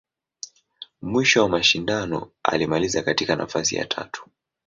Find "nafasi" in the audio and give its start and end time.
3.35-3.75